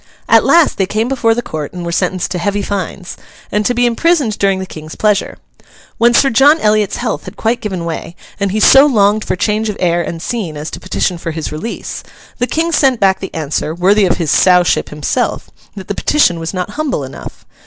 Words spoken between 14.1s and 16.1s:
his Sowship himself) that the